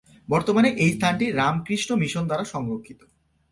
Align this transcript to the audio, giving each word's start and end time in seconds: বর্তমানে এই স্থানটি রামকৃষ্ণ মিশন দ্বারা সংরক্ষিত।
বর্তমানে 0.29 0.69
এই 0.83 0.91
স্থানটি 0.93 1.25
রামকৃষ্ণ 1.31 1.89
মিশন 1.95 2.23
দ্বারা 2.25 2.45
সংরক্ষিত। 2.53 3.01